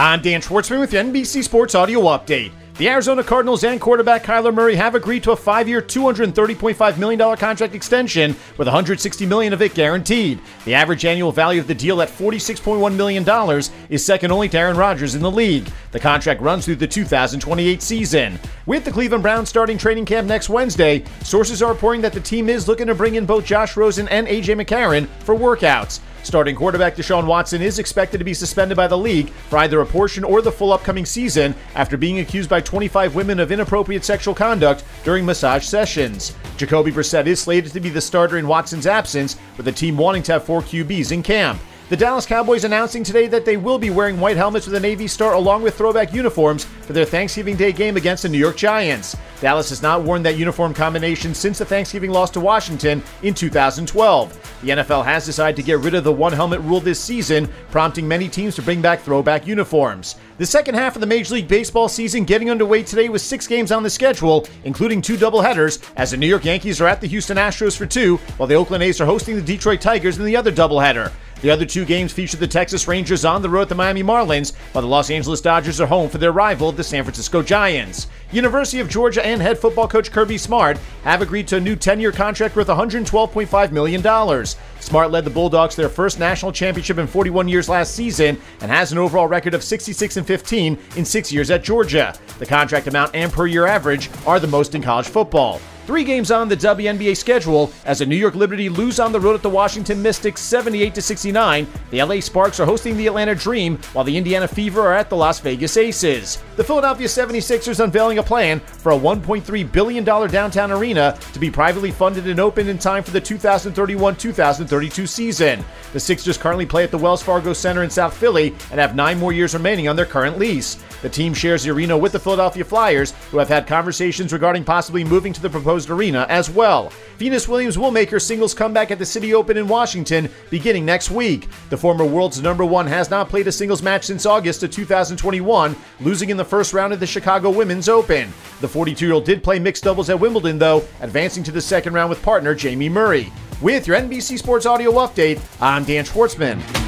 [0.00, 2.52] I'm Dan Schwartzman with the NBC Sports Audio Update.
[2.76, 7.74] The Arizona Cardinals and quarterback Kyler Murray have agreed to a five-year, $230.5 million contract
[7.74, 10.38] extension with 160 million of it guaranteed.
[10.64, 13.60] The average annual value of the deal at $46.1 million
[13.90, 15.68] is second only to Aaron Rodgers in the league.
[15.90, 18.38] The contract runs through the 2028 season.
[18.66, 22.48] With the Cleveland Browns starting training camp next Wednesday, sources are reporting that the team
[22.48, 24.54] is looking to bring in both Josh Rosen and A.J.
[24.54, 25.98] McCarron for workouts.
[26.22, 29.86] Starting quarterback Deshaun Watson is expected to be suspended by the league for either a
[29.86, 34.34] portion or the full upcoming season after being accused by 25 women of inappropriate sexual
[34.34, 36.34] conduct during massage sessions.
[36.56, 40.22] Jacoby Brissett is slated to be the starter in Watson's absence, with the team wanting
[40.24, 41.60] to have four QBs in camp.
[41.88, 45.06] The Dallas Cowboys announcing today that they will be wearing white helmets with a Navy
[45.06, 49.16] star along with throwback uniforms for their Thanksgiving Day game against the New York Giants.
[49.40, 54.60] Dallas has not worn that uniform combination since the Thanksgiving loss to Washington in 2012.
[54.60, 58.06] The NFL has decided to get rid of the one helmet rule this season, prompting
[58.06, 60.16] many teams to bring back throwback uniforms.
[60.36, 63.72] The second half of the Major League Baseball season getting underway today with six games
[63.72, 67.38] on the schedule, including two doubleheaders, as the New York Yankees are at the Houston
[67.38, 70.52] Astros for two, while the Oakland A's are hosting the Detroit Tigers in the other
[70.52, 71.12] doubleheader.
[71.40, 74.56] The other two games feature the Texas Rangers on the road at the Miami Marlins,
[74.72, 78.08] while the Los Angeles Dodgers are home for their rival, the San Francisco Giants.
[78.32, 82.00] University of Georgia and head football coach Kirby Smart have agreed to a new 10
[82.00, 84.46] year contract worth $112.5 million.
[84.80, 88.90] Smart led the Bulldogs their first national championship in 41 years last season and has
[88.90, 92.14] an overall record of 66 and 15 in six years at Georgia.
[92.40, 95.60] The contract amount and per year average are the most in college football.
[95.88, 99.34] Three games on the WNBA schedule as the New York Liberty lose on the road
[99.34, 101.66] at the Washington Mystics 78 to 69.
[101.90, 105.16] The LA Sparks are hosting the Atlanta Dream while the Indiana Fever are at the
[105.16, 106.42] Las Vegas Aces.
[106.56, 111.90] The Philadelphia 76ers unveiling a plan for a $1.3 billion downtown arena to be privately
[111.90, 115.64] funded and open in time for the 2031-2032 season.
[115.94, 119.18] The Sixers currently play at the Wells Fargo Center in South Philly and have nine
[119.18, 120.76] more years remaining on their current lease.
[121.00, 125.04] The team shares the arena with the Philadelphia Flyers, who have had conversations regarding possibly
[125.04, 126.92] moving to the proposed arena as well.
[127.16, 131.10] Venus Williams will make her singles comeback at the Citi Open in Washington beginning next
[131.10, 131.48] week.
[131.70, 135.76] The former world's number one has not played a singles match since August of 2021,
[136.00, 138.32] losing in the first round of the Chicago Women's Open.
[138.60, 141.92] The 42 year old did play mixed doubles at Wimbledon, though, advancing to the second
[141.92, 143.32] round with partner Jamie Murray.
[143.60, 146.87] With your NBC Sports Audio Update, I'm Dan Schwartzman.